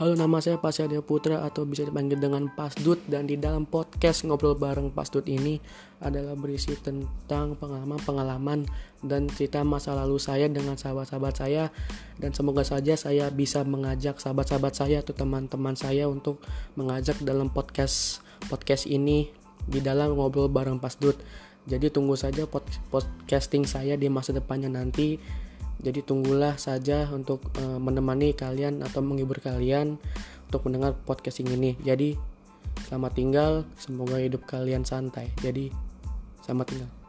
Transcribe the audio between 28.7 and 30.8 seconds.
atau menghibur kalian untuk